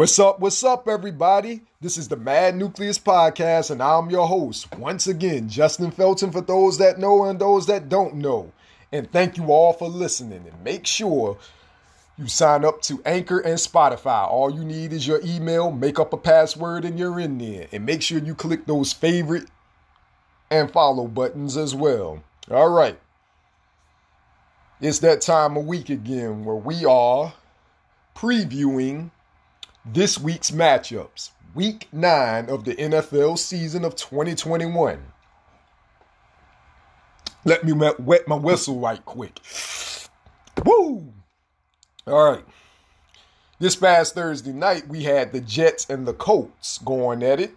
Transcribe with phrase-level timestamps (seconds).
[0.00, 0.40] What's up?
[0.40, 1.60] What's up, everybody?
[1.82, 6.40] This is the Mad Nucleus Podcast, and I'm your host, once again, Justin Felton, for
[6.40, 8.50] those that know and those that don't know.
[8.92, 10.46] And thank you all for listening.
[10.50, 11.36] And make sure
[12.16, 14.26] you sign up to Anchor and Spotify.
[14.26, 17.66] All you need is your email, make up a password, and you're in there.
[17.70, 19.50] And make sure you click those favorite
[20.50, 22.24] and follow buttons as well.
[22.50, 22.98] All right.
[24.80, 27.34] It's that time of week again where we are
[28.16, 29.10] previewing
[29.84, 35.02] this week's matchups, week nine of the NFL season of 2021.
[37.44, 39.40] Let me wet my whistle right quick.
[40.64, 41.12] Woo!
[42.06, 42.44] All right.
[43.58, 47.52] This past Thursday night, we had the Jets and the Colts going at it.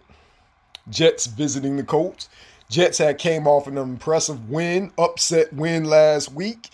[0.88, 2.28] Jets visiting the Colts.
[2.70, 6.70] Jets had came off an impressive win, upset win last week,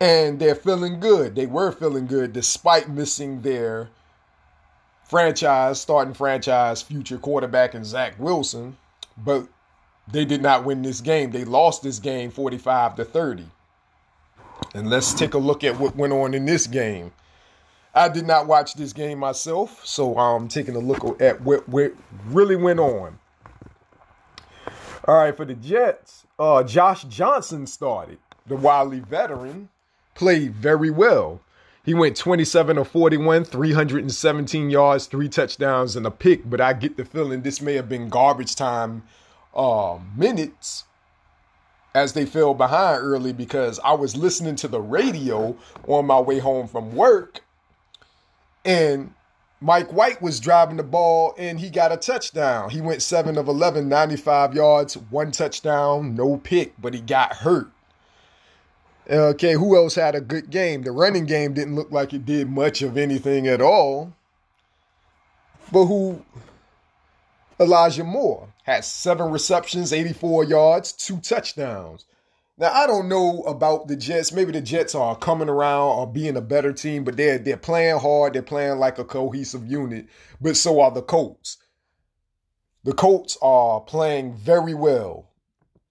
[0.00, 1.34] and they're feeling good.
[1.34, 3.90] They were feeling good despite missing their
[5.04, 8.76] franchise, starting franchise, future quarterback in Zach Wilson,
[9.16, 9.46] but
[10.10, 11.30] they did not win this game.
[11.30, 13.46] They lost this game 45 to 30.
[14.74, 17.12] And let's take a look at what went on in this game.
[17.92, 21.92] I did not watch this game myself, so I'm taking a look at what, what
[22.26, 23.18] really went on.
[25.08, 28.18] All right, for the Jets, uh, Josh Johnson started.
[28.46, 29.68] The wily veteran
[30.20, 31.40] played very well.
[31.82, 36.48] He went 27 of 41, 317 yards, three touchdowns, and a pick.
[36.48, 39.02] But I get the feeling this may have been garbage time
[39.54, 40.84] uh, minutes
[41.94, 45.56] as they fell behind early because I was listening to the radio
[45.88, 47.40] on my way home from work.
[48.62, 49.14] And
[49.58, 52.68] Mike White was driving the ball and he got a touchdown.
[52.68, 57.70] He went 7 of 11, 95 yards, one touchdown, no pick, but he got hurt.
[59.10, 60.82] Okay, who else had a good game?
[60.82, 64.14] The running game didn't look like it did much of anything at all.
[65.72, 66.24] But who?
[67.58, 72.06] Elijah Moore had seven receptions, 84 yards, two touchdowns.
[72.56, 74.32] Now I don't know about the Jets.
[74.32, 77.98] Maybe the Jets are coming around or being a better team, but they're they're playing
[77.98, 78.34] hard.
[78.34, 80.06] They're playing like a cohesive unit.
[80.40, 81.56] But so are the Colts.
[82.84, 85.30] The Colts are playing very well,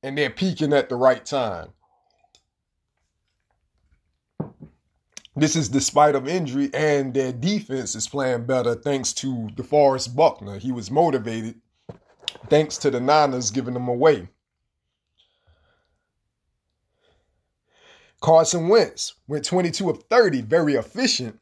[0.02, 1.74] and they're peaking at the right time.
[5.40, 10.60] This is despite of injury, and their defense is playing better thanks to DeForest Buckner.
[10.60, 11.62] He was motivated
[12.50, 14.28] thanks to the Niners giving him away.
[18.20, 21.40] Carson Wentz went 22 of 30, very efficient.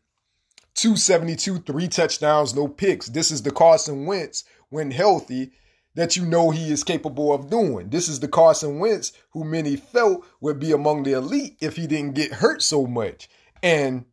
[0.75, 3.07] 272, three touchdowns, no picks.
[3.07, 5.53] This is the Carson Wentz when healthy
[5.95, 7.89] that you know he is capable of doing.
[7.89, 11.87] This is the Carson Wentz who many felt would be among the elite if he
[11.87, 13.27] didn't get hurt so much.
[13.63, 14.05] And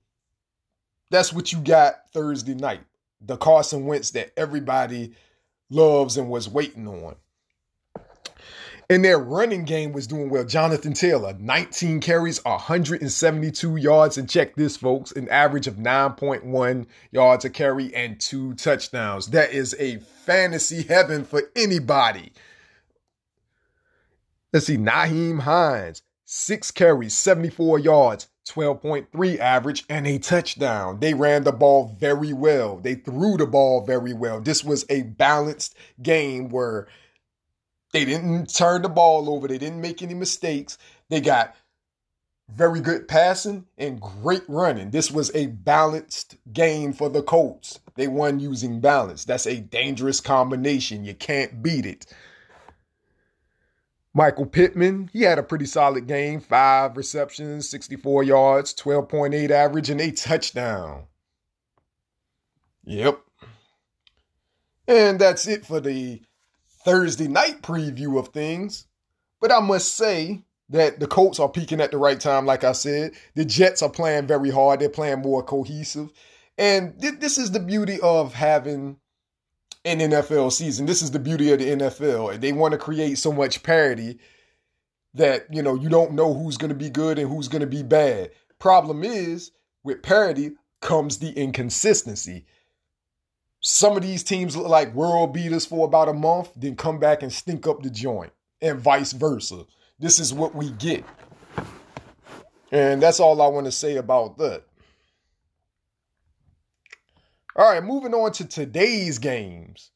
[1.10, 2.82] that's what you got Thursday night.
[3.20, 5.14] The Carson Wentz that everybody
[5.70, 7.16] loves and was waiting on.
[8.90, 10.44] And their running game was doing well.
[10.44, 14.18] Jonathan Taylor, 19 carries, 172 yards.
[14.18, 19.28] And check this, folks, an average of 9.1 yards a carry and two touchdowns.
[19.28, 22.32] That is a fantasy heaven for anybody.
[24.52, 31.00] Let's see, Nyheim Hines, six carries, 74 yards, 12.3 average and a touchdown.
[31.00, 32.76] They ran the ball very well.
[32.76, 34.40] They threw the ball very well.
[34.40, 36.86] This was a balanced game where
[37.92, 39.48] they didn't turn the ball over.
[39.48, 40.78] They didn't make any mistakes.
[41.08, 41.54] They got
[42.52, 44.90] very good passing and great running.
[44.90, 47.80] This was a balanced game for the Colts.
[47.94, 49.24] They won using balance.
[49.24, 51.04] That's a dangerous combination.
[51.04, 52.06] You can't beat it.
[54.16, 56.40] Michael Pittman, he had a pretty solid game.
[56.40, 61.06] Five receptions, 64 yards, 12.8 average, and a touchdown.
[62.84, 63.20] Yep.
[64.86, 66.22] And that's it for the
[66.84, 68.86] Thursday night preview of things.
[69.40, 72.72] But I must say that the Colts are peaking at the right time, like I
[72.72, 73.12] said.
[73.34, 76.12] The Jets are playing very hard, they're playing more cohesive.
[76.56, 78.98] And th- this is the beauty of having
[79.84, 80.86] an NFL season.
[80.86, 82.40] This is the beauty of the NFL.
[82.40, 84.18] They want to create so much parity
[85.14, 87.66] that, you know, you don't know who's going to be good and who's going to
[87.66, 88.30] be bad.
[88.58, 89.52] Problem is,
[89.82, 92.46] with parity comes the inconsistency.
[93.60, 97.22] Some of these teams look like world beaters for about a month, then come back
[97.22, 99.64] and stink up the joint, and vice versa.
[99.98, 101.04] This is what we get.
[102.72, 104.64] And that's all I want to say about that.
[107.56, 109.90] All right, moving on to today's games.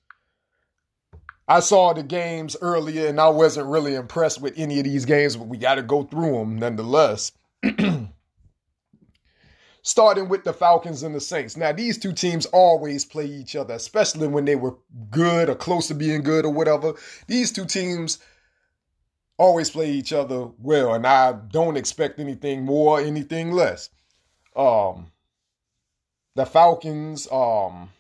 [1.48, 5.34] I saw the games earlier and I wasn't really impressed with any of these games,
[5.34, 7.32] but we got to go through them nonetheless.
[9.82, 11.56] Starting with the Falcons and the Saints.
[11.56, 14.76] Now, these two teams always play each other, especially when they were
[15.10, 16.94] good or close to being good or whatever.
[17.26, 18.18] These two teams
[19.38, 23.88] always play each other well, and I don't expect anything more, anything less.
[24.54, 25.10] Um,
[26.38, 27.90] the Falcons, um,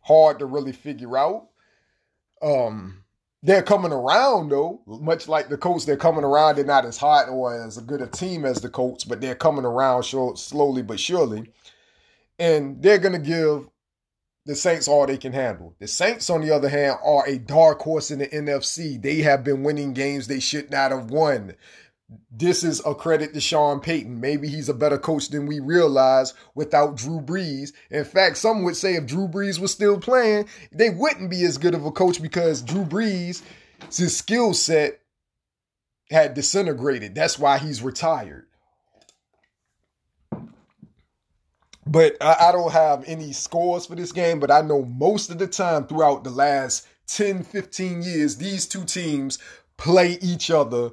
[0.00, 1.46] hard to really figure out.
[2.42, 3.04] Um,
[3.40, 5.84] they're coming around though, much like the Colts.
[5.84, 6.56] They're coming around.
[6.56, 9.64] They're not as hot or as good a team as the Colts, but they're coming
[9.64, 11.52] around slowly but surely.
[12.40, 13.68] And they're to give
[14.44, 15.76] the Saints all they can handle.
[15.78, 19.00] The Saints, on the other hand, are a dark horse in the NFC.
[19.00, 21.54] They have been winning games they should not have won
[22.30, 24.20] this is a credit to Sean Payton.
[24.20, 27.72] Maybe he's a better coach than we realize without Drew Brees.
[27.90, 31.58] In fact, some would say if Drew Brees was still playing, they wouldn't be as
[31.58, 33.42] good of a coach because Drew Brees,
[33.92, 35.00] his skill set
[36.10, 37.14] had disintegrated.
[37.14, 38.46] That's why he's retired.
[41.88, 45.38] But I, I don't have any scores for this game, but I know most of
[45.38, 49.38] the time throughout the last 10, 15 years, these two teams
[49.76, 50.90] play each other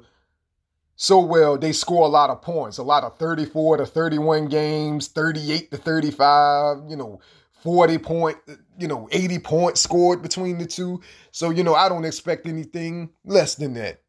[0.96, 5.08] so well, they score a lot of points, a lot of 34 to 31 games,
[5.08, 7.20] 38 to 35, you know,
[7.62, 8.36] 40 point,
[8.78, 11.00] you know, 80 points scored between the two.
[11.32, 14.02] So, you know, I don't expect anything less than that.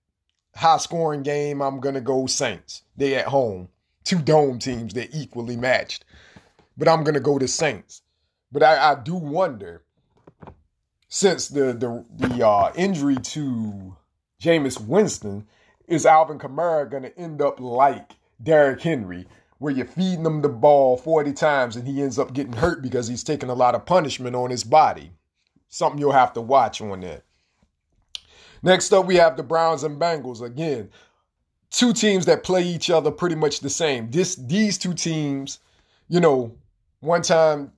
[0.56, 2.84] High scoring game, I'm going to go Saints.
[2.96, 3.70] They at home.
[4.04, 6.06] Two dome teams, they're equally matched.
[6.78, 8.04] But I'm going to go to Saints.
[8.52, 9.84] But I, I do wonder,
[11.08, 13.96] since the the the uh, injury to
[14.42, 15.48] Jameis Winston,
[15.88, 18.12] is Alvin Kamara going to end up like
[18.42, 19.28] Derrick Henry,
[19.60, 23.08] where you're feeding him the ball 40 times and he ends up getting hurt because
[23.08, 25.12] he's taking a lot of punishment on his body?
[25.70, 27.24] Something you'll have to watch on that.
[28.64, 30.42] Next up, we have the Browns and Bengals.
[30.42, 30.90] Again,
[31.70, 34.10] two teams that play each other pretty much the same.
[34.10, 35.60] This these two teams,
[36.08, 36.56] you know,
[37.00, 37.72] one time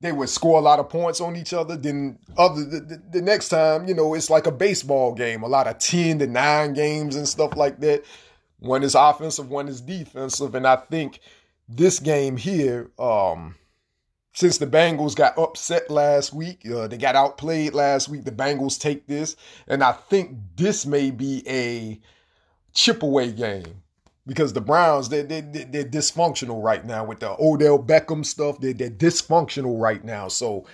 [0.00, 1.76] they would score a lot of points on each other.
[1.76, 5.48] Then other the, the, the, next time, you know, it's like a baseball game, a
[5.48, 8.04] lot of 10 to 9 games and stuff like that.
[8.60, 10.54] One is offensive, one is defensive.
[10.54, 11.20] And I think
[11.68, 13.56] this game here, um,
[14.34, 18.78] since the Bengals got upset last week, uh, they got outplayed last week, the Bengals
[18.78, 19.34] take this.
[19.66, 22.00] And I think this may be a
[22.72, 23.82] chip away game
[24.28, 28.60] because the Browns they, they, they're dysfunctional right now with the Odell Beckham stuff.
[28.60, 30.28] They're, they're dysfunctional right now.
[30.28, 30.66] So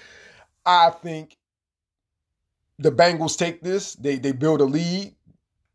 [0.67, 1.37] I think
[2.79, 3.95] the Bengals take this.
[3.95, 5.15] They they build a lead.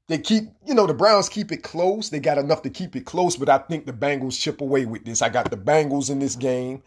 [0.07, 2.09] They keep, you know, the Browns keep it close.
[2.09, 5.05] They got enough to keep it close, but I think the Bengals chip away with
[5.05, 5.21] this.
[5.21, 6.81] I got the Bengals in this game.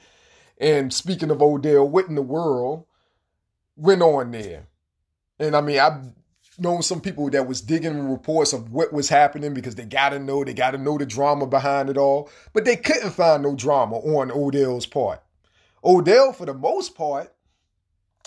[0.60, 2.84] And speaking of Odell, what in the world
[3.76, 4.66] went on there?
[5.38, 6.02] And I mean, I
[6.58, 10.18] known some people that was digging reports of what was happening because they got to
[10.18, 12.30] know, they got to know the drama behind it all.
[12.52, 15.22] But they couldn't find no drama on Odell's part.
[15.84, 17.32] Odell, for the most part,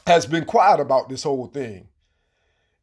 [0.05, 1.87] has been quiet about this whole thing.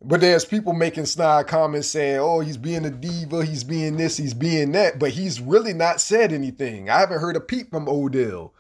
[0.04, 4.16] But there's people making snide comments saying, oh, he's being a diva, he's being this,
[4.16, 4.98] he's being that.
[4.98, 6.90] But he's really not said anything.
[6.90, 8.52] I haven't heard a peep from Odell.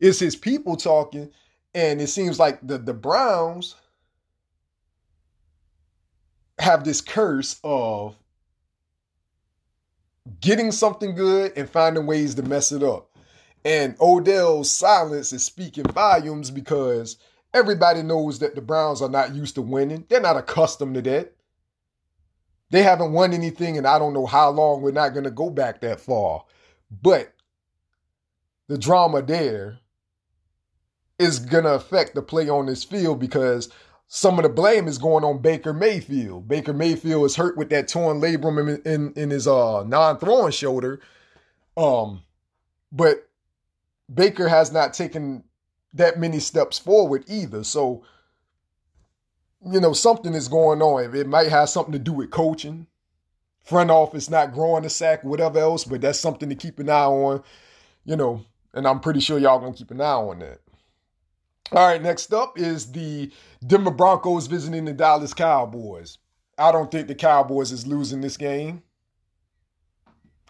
[0.00, 1.30] It's his people talking.
[1.74, 3.76] And it seems like the, the Browns
[6.62, 8.16] have this curse of
[10.40, 13.10] getting something good and finding ways to mess it up.
[13.64, 17.16] And Odell's silence is speaking volumes because
[17.52, 20.04] everybody knows that the Browns are not used to winning.
[20.08, 21.34] They're not accustomed to that.
[22.70, 24.80] They haven't won anything, and I don't know how long.
[24.80, 26.44] We're not going to go back that far.
[27.02, 27.34] But
[28.68, 29.78] the drama there
[31.18, 33.68] is going to affect the play on this field because
[34.14, 36.46] some of the blame is going on Baker Mayfield.
[36.46, 41.00] Baker Mayfield is hurt with that torn labrum in, in, in his uh, non-throwing shoulder.
[41.78, 42.20] Um,
[42.92, 43.26] but
[44.12, 45.44] Baker has not taken
[45.94, 47.64] that many steps forward either.
[47.64, 48.04] So
[49.64, 51.16] you know, something is going on.
[51.16, 52.88] It might have something to do with coaching,
[53.64, 57.04] front office not growing the sack, whatever else, but that's something to keep an eye
[57.04, 57.42] on,
[58.04, 60.58] you know, and I'm pretty sure y'all gonna keep an eye on that.
[61.70, 63.30] All right, next up is the
[63.66, 66.18] Denver Broncos visiting the Dallas Cowboys.
[66.58, 68.82] I don't think the Cowboys is losing this game.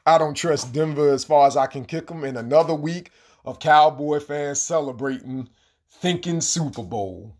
[0.04, 3.10] I don't trust Denver as far as I can kick them in another week
[3.44, 5.48] of Cowboy fans celebrating,
[5.90, 7.36] thinking Super Bowl.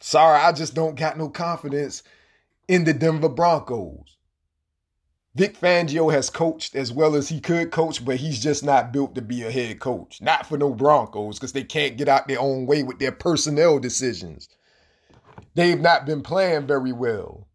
[0.00, 2.02] Sorry, I just don't got no confidence
[2.68, 4.17] in the Denver Broncos.
[5.38, 9.14] Vic Fangio has coached as well as he could coach, but he's just not built
[9.14, 10.20] to be a head coach.
[10.20, 13.78] Not for no Broncos, because they can't get out their own way with their personnel
[13.78, 14.48] decisions.
[15.54, 17.46] They've not been playing very well.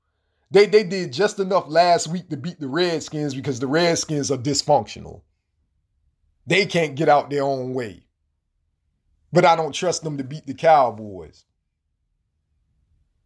[0.50, 4.38] They they did just enough last week to beat the Redskins because the Redskins are
[4.38, 5.24] dysfunctional.
[6.48, 8.06] They can't get out their own way.
[9.34, 11.44] But I don't trust them to beat the Cowboys.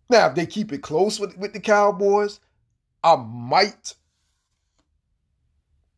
[0.10, 2.40] Now, if they keep it close with, with the Cowboys,
[3.04, 3.94] I might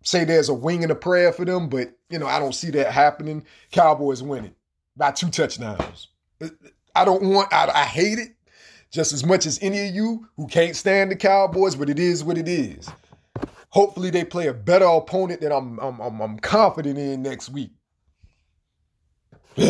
[0.04, 2.72] say there's a wing and a prayer for them, but you know, I don't see
[2.72, 3.46] that happening.
[3.72, 4.56] Cowboys winning
[4.96, 6.08] by two touchdowns.
[6.96, 8.36] I don't want I, I hate it
[8.92, 12.24] just as much as any of you who can't stand the Cowboys, but it is
[12.24, 12.90] what it is.
[13.70, 17.72] Hopefully, they play a better opponent that I'm I'm I'm, I'm confident in next week.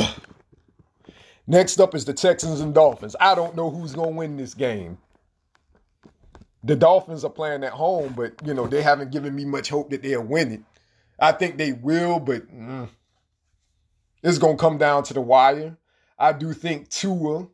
[1.48, 3.16] Next up is the Texans and Dolphins.
[3.20, 5.00] I don't know who's going to win this game.
[6.64, 9.90] The Dolphins are playing at home, but you know they haven't given me much hope
[9.92, 10.62] that they'll win it.
[11.20, 12.90] I think they will, but mm,
[14.24, 15.78] it's to come down to the wire.
[16.18, 17.48] I do think Tua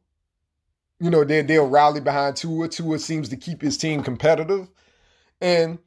[0.99, 2.67] you know, they, they'll rally behind Tua.
[2.67, 4.69] Tua seems to keep his team competitive.
[5.41, 5.79] And,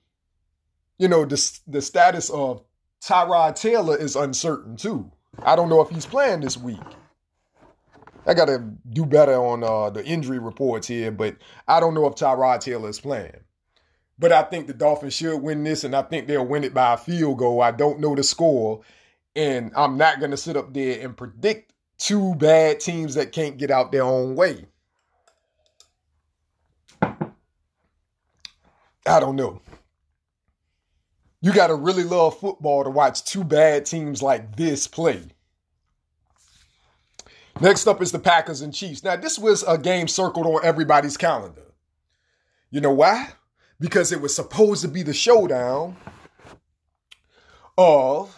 [0.99, 2.63] you know, the, the status of
[3.03, 5.11] Tyrod Taylor is uncertain too.
[5.43, 6.79] I don't know if he's playing this week.
[8.29, 12.07] I got to do better on uh, the injury reports here, but I don't know
[12.07, 13.41] if Tyrod Taylor is playing.
[14.19, 16.93] But I think the Dolphins should win this, and I think they'll win it by
[16.93, 17.63] a field goal.
[17.63, 18.83] I don't know the score,
[19.35, 23.57] and I'm not going to sit up there and predict two bad teams that can't
[23.57, 24.67] get out their own way.
[29.07, 29.63] I don't know.
[31.41, 35.23] You got to really love football to watch two bad teams like this play.
[37.61, 39.03] Next up is the Packers and Chiefs.
[39.03, 41.75] Now, this was a game circled on everybody's calendar.
[42.71, 43.31] You know why?
[43.81, 45.97] Because it was supposed to be the showdown
[47.77, 48.37] of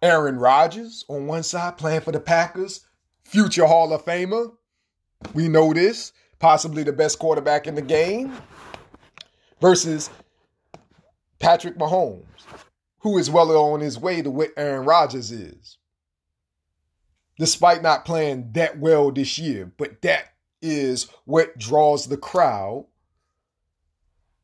[0.00, 2.86] Aaron Rodgers on one side playing for the Packers,
[3.24, 4.52] future Hall of Famer.
[5.32, 8.32] We know this, possibly the best quarterback in the game
[9.60, 10.08] versus
[11.40, 12.24] Patrick Mahomes,
[13.00, 15.78] who is well on his way to what Aaron Rodgers is.
[17.38, 22.86] Despite not playing that well this year, but that is what draws the crowd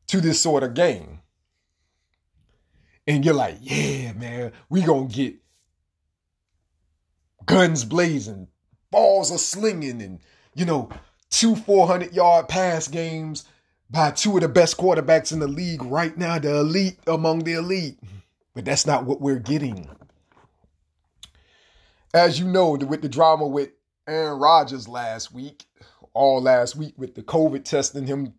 [0.07, 1.21] to this sort of game.
[3.07, 5.35] And you're like, yeah, man, we gonna get
[7.45, 8.47] guns blazing,
[8.91, 10.19] balls are slinging, and
[10.53, 10.89] you know,
[11.29, 13.45] two 400 yard pass games
[13.89, 17.53] by two of the best quarterbacks in the league right now, the elite among the
[17.53, 17.99] elite.
[18.53, 19.89] But that's not what we're getting.
[22.13, 23.69] As you know, with the drama with
[24.07, 25.65] Aaron Rodgers last week,
[26.13, 28.33] all last week with the COVID testing him,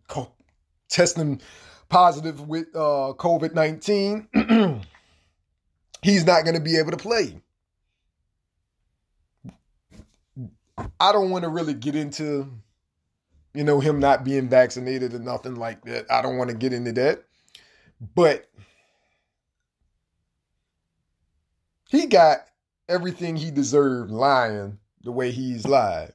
[0.89, 1.41] testing
[1.89, 4.27] positive with uh, COVID 19,
[6.01, 7.41] he's not going to be able to play.
[10.99, 12.51] I don't want to really get into
[13.53, 16.11] you know, him not being vaccinated or nothing like that.
[16.11, 17.23] I don't want to get into that.
[18.15, 18.49] But
[21.89, 22.47] he got
[22.87, 26.13] everything he deserved lying the way he's lied.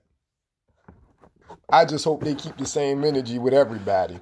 [1.71, 4.21] I just hope they keep the same energy with everybody.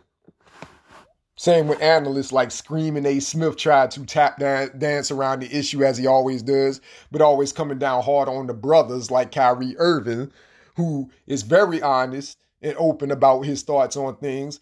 [1.39, 3.21] Same with analysts like Screaming A.
[3.21, 7.53] Smith tried to tap dan- dance around the issue as he always does, but always
[7.53, 10.33] coming down hard on the brothers like Kyrie Irving,
[10.77, 14.61] who is very honest and open about his thoughts on things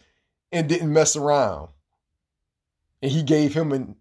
[0.50, 1.68] and didn't mess around.
[3.02, 3.94] And he gave him an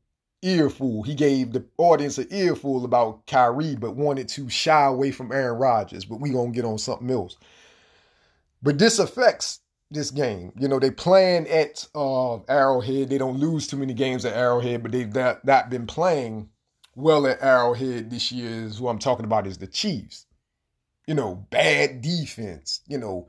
[0.44, 1.04] earful.
[1.04, 5.58] He gave the audience an earful about Kyrie, but wanted to shy away from Aaron
[5.58, 6.06] Rodgers.
[6.06, 7.38] But we gonna get on something else.
[8.62, 9.60] But this affects
[9.92, 10.52] this game.
[10.58, 13.10] You know, they playing at uh, Arrowhead.
[13.10, 16.50] They don't lose too many games at Arrowhead, but they've not, not been playing
[16.96, 18.66] well at Arrowhead this year.
[18.66, 20.26] Is who I'm talking about is the Chiefs.
[21.08, 22.82] You know, bad defense.
[22.88, 23.28] You know,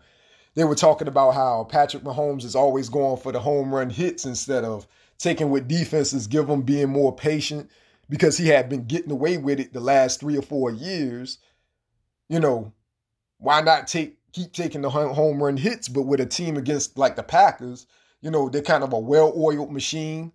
[0.54, 4.25] they were talking about how Patrick Mahomes is always going for the home run hits
[4.25, 4.87] instead of
[5.25, 7.71] taking what defenses give him, being more patient
[8.11, 11.38] because he had been getting away with it the last three or four years.
[12.28, 12.73] You know,
[13.38, 17.16] why not take keep taking the home run hits, but with a team against like
[17.16, 17.87] the Packers,
[18.21, 20.33] you know, they're kind of a well-oiled machine.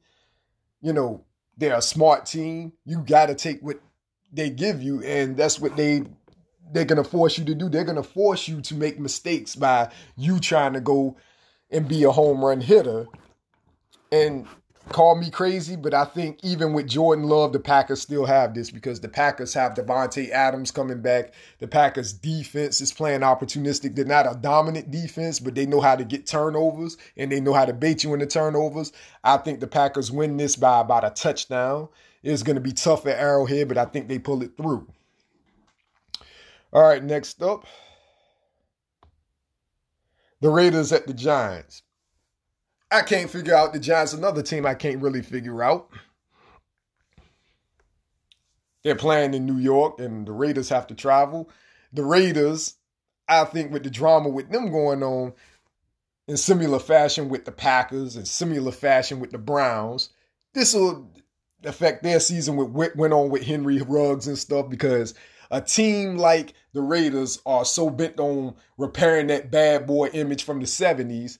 [0.81, 1.24] You know,
[1.58, 2.74] they're a smart team.
[2.84, 3.79] You got to take what
[4.34, 6.03] they give you, and that's what they
[6.72, 7.69] they're gonna force you to do.
[7.69, 11.15] They're gonna force you to make mistakes by you trying to go
[11.69, 13.08] and be a home run hitter.
[14.12, 14.48] And
[14.89, 18.72] call me crazy, but I think even with Jordan Love, the Packers still have this
[18.72, 21.34] because the Packers have Davante Adams coming back.
[21.60, 23.96] The Packers defense is playing opportunistic.
[23.96, 27.53] They're not a dominant defense, but they know how to get turnovers and they know
[27.53, 28.91] how to bait you in the turnovers.
[29.24, 31.89] I think the Packers win this by about a touchdown.
[32.22, 34.88] It's going to be tough at Arrowhead, but I think they pull it through.
[36.74, 37.65] All right, next up.
[40.41, 41.84] The Raiders at the Giants.
[42.91, 45.89] I can't figure out the Giants, another team I can't really figure out.
[48.84, 51.50] They're playing in New York and the Raiders have to travel.
[51.93, 52.75] The Raiders,
[53.27, 55.34] I think, with the drama with them going on
[56.27, 60.10] in similar fashion with the Packers and similar fashion with the Browns,
[60.53, 61.12] this will
[61.63, 65.13] affect their season with what went on with Henry Ruggs and stuff because
[65.51, 70.60] a team like the Raiders are so bent on repairing that bad boy image from
[70.60, 71.38] the 70s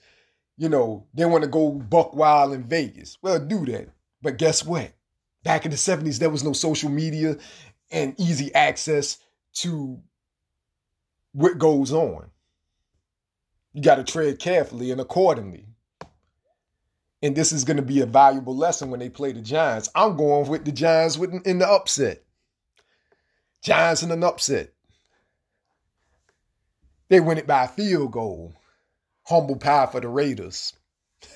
[0.60, 3.18] you know, they want to go buck wild in Vegas.
[3.22, 3.88] Well, do that.
[4.22, 4.92] But guess what?
[5.42, 7.38] Back in the 70s, there was no social media
[7.89, 9.20] and easy access
[9.54, 10.01] to
[11.32, 12.30] what goes on.
[13.72, 15.66] You got to tread carefully and accordingly.
[17.22, 19.89] And this is going to be a valuable lesson when they play the Giants.
[19.96, 22.22] I'm going with the Giants with, in the upset.
[23.62, 24.74] Giants in an upset.
[27.08, 28.54] They win it by a field goal
[29.29, 30.74] humble pie for the Raiders.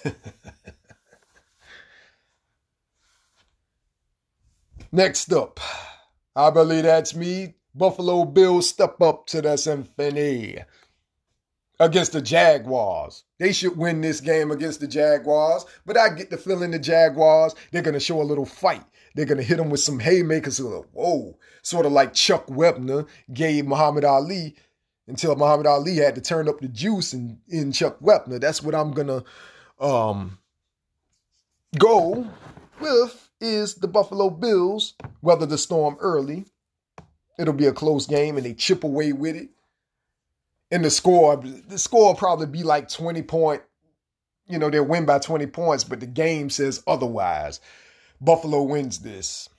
[4.91, 5.59] Next up,
[6.35, 7.53] I believe that's me.
[7.75, 10.57] Buffalo Bills step up to the symphony
[11.79, 13.23] against the Jaguars.
[13.39, 17.55] They should win this game against the Jaguars, but I get the feeling the Jaguars,
[17.71, 18.83] they're going to show a little fight.
[19.15, 20.59] They're going to hit them with some haymakers.
[20.59, 24.55] Whoa, sort of like Chuck Wepner gave Muhammad Ali
[25.07, 28.39] until Muhammad Ali had to turn up the juice in, in Chuck Wepner.
[28.39, 29.23] That's what I'm gonna
[29.79, 30.37] um,
[31.77, 32.27] go
[32.79, 36.45] with is the Buffalo Bills weather the storm early.
[37.37, 39.49] It'll be a close game and they chip away with it.
[40.71, 43.61] And the score, the score will probably be like 20 point,
[44.47, 47.59] you know, they'll win by 20 points, but the game says otherwise.
[48.21, 49.49] Buffalo wins this.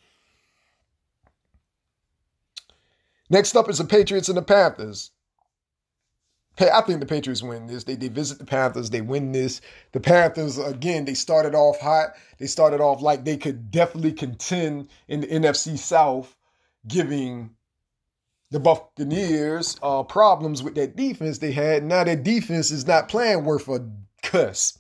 [3.29, 5.11] Next up is the Patriots and the Panthers.
[6.61, 7.85] I think the Patriots win this.
[7.85, 8.91] They, they visit the Panthers.
[8.91, 9.61] They win this.
[9.93, 12.11] The Panthers, again, they started off hot.
[12.39, 16.37] They started off like they could definitely contend in the NFC South,
[16.87, 17.51] giving
[18.53, 21.83] the Buccaneers uh, problems with that defense they had.
[21.83, 23.91] Now their defense is not playing worth a
[24.23, 24.79] cuss.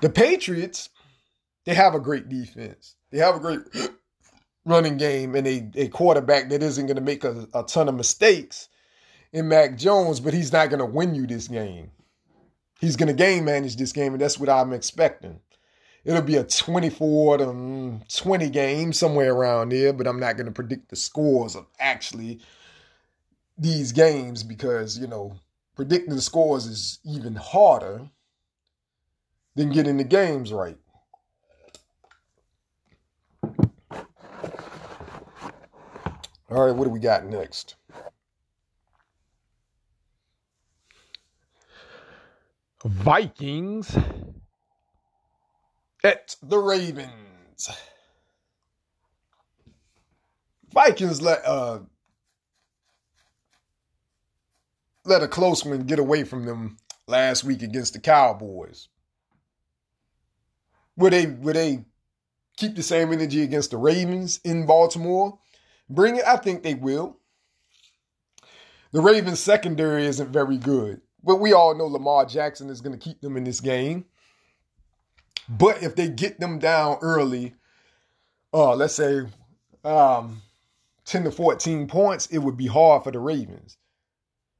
[0.00, 0.88] The Patriots,
[1.66, 2.96] they have a great defense.
[3.10, 3.60] They have a great
[4.70, 7.94] running game and a, a quarterback that isn't going to make a, a ton of
[7.94, 8.68] mistakes
[9.32, 11.90] in Mac Jones, but he's not going to win you this game.
[12.80, 15.40] He's going to game manage this game, and that's what I'm expecting.
[16.04, 20.46] It'll be a 24 to mm, 20 game, somewhere around there, but I'm not going
[20.46, 22.40] to predict the scores of actually
[23.58, 25.38] these games because, you know,
[25.76, 28.08] predicting the scores is even harder
[29.54, 30.78] than getting the games right.
[36.50, 37.76] All right, what do we got next?
[42.84, 43.96] Vikings
[46.02, 47.70] at the Ravens.
[50.72, 51.80] Vikings let uh
[55.04, 58.88] let a close one get away from them last week against the Cowboys.
[60.96, 61.84] Would they would they
[62.56, 65.38] keep the same energy against the Ravens in Baltimore?
[65.90, 66.24] Bring it?
[66.26, 67.16] I think they will.
[68.92, 73.04] The Ravens secondary isn't very good, but we all know Lamar Jackson is going to
[73.04, 74.04] keep them in this game.
[75.48, 77.54] But if they get them down early,
[78.52, 79.22] uh, let's say
[79.84, 80.42] um,
[81.04, 83.76] 10 to 14 points, it would be hard for the Ravens.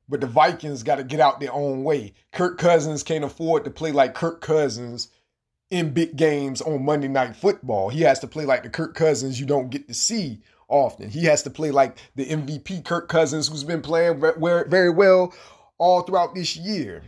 [0.08, 2.14] But the Vikings got to get out their own way.
[2.32, 5.08] Kirk Cousins can't afford to play like Kirk Cousins
[5.70, 7.90] in big games on Monday Night Football.
[7.90, 11.10] He has to play like the Kirk Cousins you don't get to see often.
[11.10, 15.34] He has to play like the MVP Kirk Cousins, who's been playing very well
[15.78, 17.02] all throughout this year.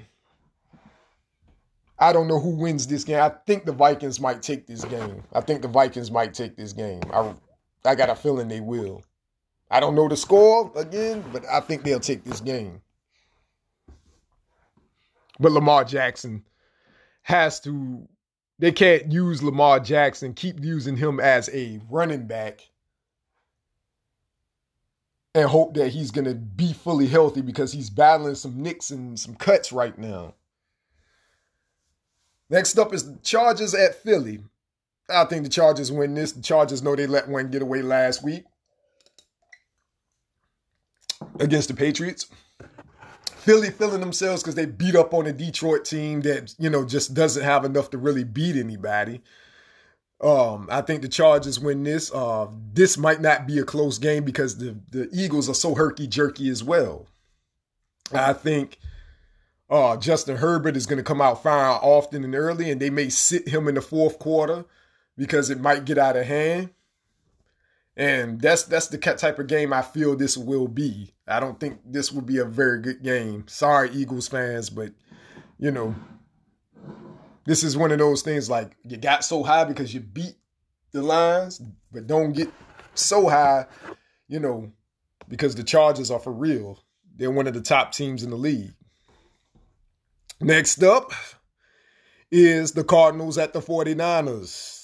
[1.99, 3.21] I don't know who wins this game.
[3.21, 5.23] I think the Vikings might take this game.
[5.33, 7.01] I think the Vikings might take this game.
[7.13, 7.33] I,
[7.85, 9.05] I got a feeling they will.
[9.71, 12.83] I don't know the score again, but I think they'll take this game.
[15.39, 16.45] But Lamar Jackson
[17.23, 18.07] has to,
[18.59, 22.69] they can't use Lamar Jackson, keep using him as a running back
[25.35, 29.19] and hope that he's going to be fully healthy because he's battling some nicks and
[29.19, 30.35] some cuts right now.
[32.51, 34.41] Next up is the Chargers at Philly.
[35.09, 36.33] I think the Chargers win this.
[36.33, 38.45] The Chargers know they let one get away last week
[41.41, 42.27] against the Patriots.
[43.25, 47.15] Philly feeling themselves because they beat up on a Detroit team that, you know, just
[47.15, 49.23] doesn't have enough to really beat anybody.
[50.23, 52.13] Um, I think the Chargers win this.
[52.13, 56.07] Uh, this might not be a close game because the, the Eagles are so herky
[56.07, 57.07] jerky as well.
[58.13, 58.79] I think
[59.69, 63.09] uh, Justin Herbert is going to come out firing often and early, and they may
[63.09, 64.65] sit him in the fourth quarter
[65.17, 66.71] because it might get out of hand.
[67.97, 71.13] And that's that's the type of game I feel this will be.
[71.27, 73.45] I don't think this will be a very good game.
[73.49, 74.93] Sorry, Eagles fans, but
[75.59, 75.95] you know,
[77.45, 80.37] this is one of those things like you got so high because you beat
[80.93, 81.61] the Lions,
[81.93, 82.51] but don't get
[82.95, 83.67] so high,
[84.29, 84.71] you know,
[85.29, 86.79] because the Chargers are for real.
[87.17, 88.75] They're one of the top teams in the league.
[90.41, 91.13] Next up
[92.31, 94.83] is the Cardinals at the 49ers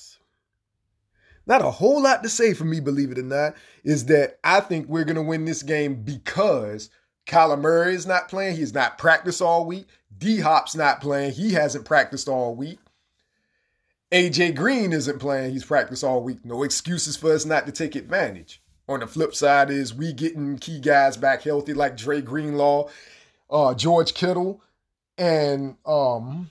[1.48, 4.60] not a whole lot to say for me, believe it or not, is that I
[4.60, 6.90] think we're going to win this game because
[7.26, 8.56] Kyler Murray is not playing.
[8.56, 9.88] He's not practiced all week.
[10.18, 11.32] D Hop's not playing.
[11.32, 12.78] He hasn't practiced all week.
[14.12, 15.52] AJ Green isn't playing.
[15.52, 16.44] He's practiced all week.
[16.44, 18.62] No excuses for us not to take advantage.
[18.88, 22.88] On the flip side is we getting key guys back healthy like Dre Greenlaw,
[23.50, 24.62] uh, George Kittle,
[25.18, 26.50] and um,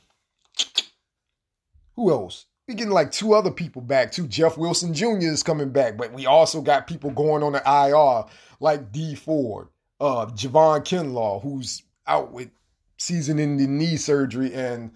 [1.96, 2.46] who else?
[2.68, 4.28] we getting like two other people back too.
[4.28, 5.20] Jeff Wilson Jr.
[5.22, 9.70] is coming back, but we also got people going on the IR like Dee Ford,
[10.02, 12.50] uh, Javon Kinlaw, who's out with
[12.98, 14.92] season-ending knee surgery, and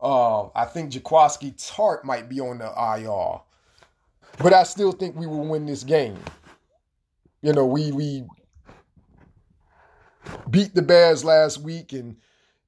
[0.00, 3.40] uh, I think Jaquiski Tartt might be on the IR.
[4.42, 6.18] But I still think we will win this game.
[7.42, 8.24] You know, we we
[10.50, 12.16] beat the Bears last week and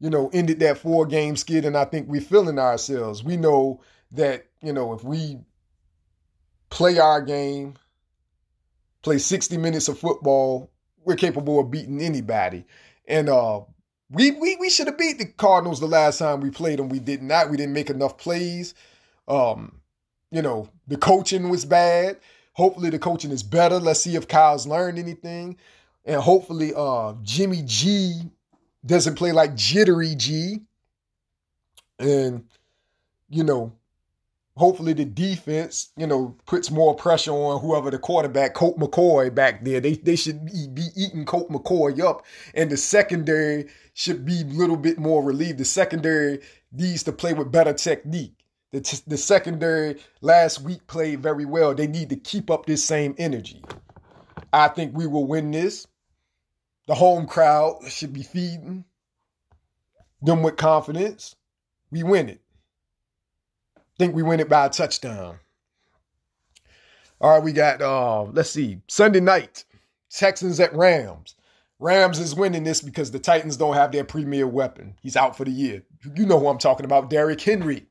[0.00, 3.22] you know ended that four game skid, and I think we're feeling ourselves.
[3.22, 5.38] We know that, you know, if we
[6.70, 7.74] play our game,
[9.02, 10.70] play 60 minutes of football,
[11.04, 12.64] we're capable of beating anybody.
[13.06, 13.60] And uh
[14.10, 16.88] we we we should have beat the Cardinals the last time we played them.
[16.88, 17.50] We did not.
[17.50, 18.74] We didn't make enough plays.
[19.28, 19.80] Um,
[20.30, 22.18] you know, the coaching was bad.
[22.54, 23.78] Hopefully the coaching is better.
[23.78, 25.56] Let's see if Kyle's learned anything.
[26.04, 28.22] And hopefully uh Jimmy G
[28.84, 30.60] doesn't play like jittery G.
[31.98, 32.44] And
[33.28, 33.72] you know,
[34.56, 39.64] hopefully the defense, you know, puts more pressure on whoever the quarterback, Colt McCoy back
[39.64, 39.80] there.
[39.80, 44.76] They they should be, eating Colt McCoy up, and the secondary should be a little
[44.76, 45.58] bit more relieved.
[45.58, 46.40] The secondary
[46.72, 48.34] needs to play with better technique.
[48.72, 51.74] The, t- the secondary last week played very well.
[51.74, 53.64] They need to keep up this same energy.
[54.52, 55.86] I think we will win this.
[56.86, 58.84] The home crowd should be feeding
[60.22, 61.34] them with confidence.
[61.90, 62.40] We win it
[64.00, 65.38] think we win it by a touchdown.
[67.20, 69.64] All right, we got uh let's see, Sunday night,
[70.10, 71.34] Texans at Rams.
[71.78, 74.94] Rams is winning this because the Titans don't have their premier weapon.
[75.02, 75.82] He's out for the year.
[76.14, 77.86] You know who I'm talking about, Derrick Henry.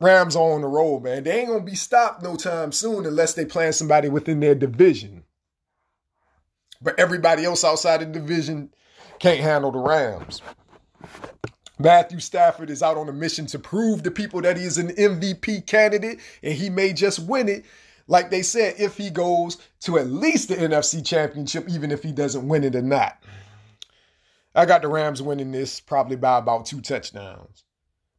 [0.00, 1.24] Rams are on the road, man.
[1.24, 5.24] They ain't gonna be stopped no time soon unless they playing somebody within their division.
[6.80, 8.72] But everybody else outside the division
[9.18, 10.40] can't handle the Rams.
[11.78, 14.88] Matthew Stafford is out on a mission to prove to people that he is an
[14.90, 17.64] MVP candidate and he may just win it.
[18.06, 22.12] Like they said, if he goes to at least the NFC championship, even if he
[22.12, 23.22] doesn't win it or not.
[24.54, 27.64] I got the Rams winning this probably by about two touchdowns.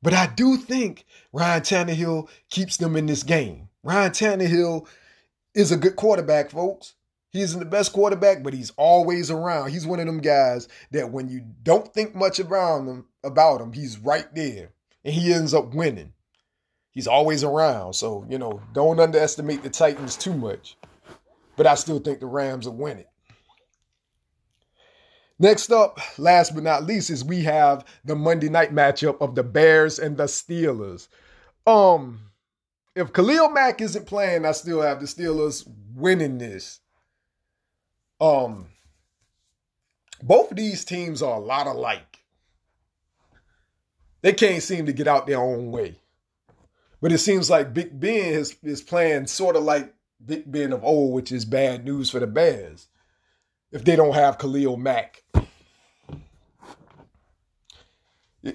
[0.01, 3.69] But I do think Ryan Tannehill keeps them in this game.
[3.83, 4.87] Ryan Tannehill
[5.53, 6.95] is a good quarterback, folks.
[7.33, 9.71] He isn't the best quarterback, but he's always around.
[9.71, 13.73] He's one of them guys that when you don't think much around him about him,
[13.73, 14.69] he's right there.
[15.03, 16.13] And he ends up winning.
[16.91, 17.93] He's always around.
[17.93, 20.77] So, you know, don't underestimate the Titans too much.
[21.55, 23.09] But I still think the Rams will win it.
[25.39, 29.43] Next up, last but not least, is we have the Monday night matchup of the
[29.43, 31.07] Bears and the Steelers.
[31.65, 32.19] Um,
[32.95, 36.79] if Khalil Mack isn't playing, I still have the Steelers winning this.
[38.23, 38.67] Um,
[40.21, 42.19] both of these teams are a lot alike.
[44.21, 45.97] They can't seem to get out their own way.
[47.01, 49.93] But it seems like Big Ben is, is playing sort of like
[50.25, 52.87] Big Ben of old, which is bad news for the Bears
[53.73, 55.23] if they don't have Khalil Mack.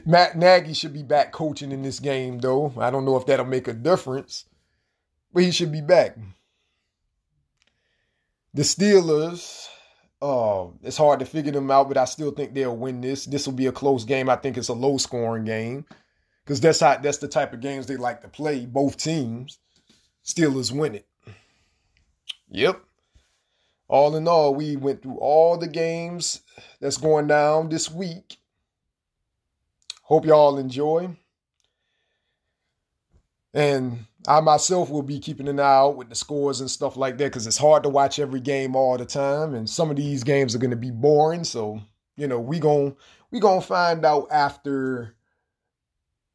[0.07, 2.73] Matt Nagy should be back coaching in this game, though.
[2.79, 4.47] I don't know if that'll make a difference,
[5.31, 6.17] but he should be back.
[8.59, 9.69] The Steelers,
[10.21, 13.25] uh, it's hard to figure them out, but I still think they'll win this.
[13.25, 14.29] This will be a close game.
[14.29, 15.85] I think it's a low scoring game
[16.45, 18.67] because that's how that's the type of games they like to play.
[18.67, 19.61] Both teams,
[20.25, 21.07] Steelers win it.
[22.51, 22.81] Yep.
[23.87, 26.41] All in all, we went through all the games
[26.81, 28.39] that's going down this week.
[30.03, 31.17] Hope y'all enjoy.
[33.59, 37.19] And I myself will be keeping an eye out with the scores and stuff like
[37.19, 39.53] that because it's hard to watch every game all the time.
[39.53, 41.43] And some of these games are going to be boring.
[41.43, 41.81] So,
[42.17, 42.95] you know, we going
[43.33, 45.17] we going to find out after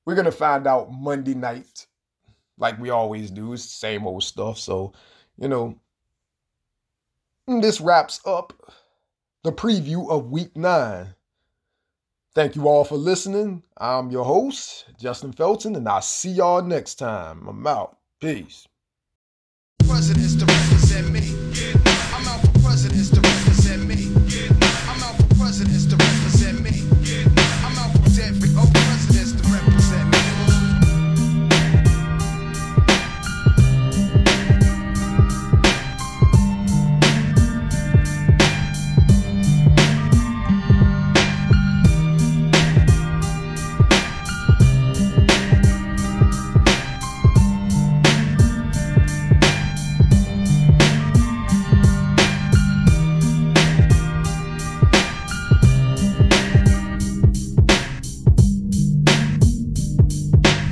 [0.05, 1.87] we're going to find out Monday night
[2.57, 3.53] like we always do.
[3.53, 4.59] It's the same old stuff.
[4.59, 4.91] So,
[5.37, 5.79] you know,
[7.47, 8.51] this wraps up
[9.43, 11.15] the preview of week 9.
[12.35, 13.61] Thank you all for listening.
[13.77, 17.47] I'm your host, Justin Felton, and I'll see y'all next time.
[17.47, 17.97] I'm out.
[18.19, 18.67] Peace.